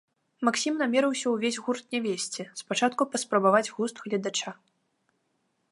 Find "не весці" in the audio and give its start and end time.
1.95-2.43